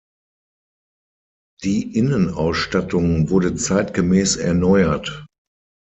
Die 1.63 1.95
Innenausstattung 1.95 3.29
wurde 3.29 3.53
zeitgemäß 3.53 4.35
erneuert. 4.35 5.27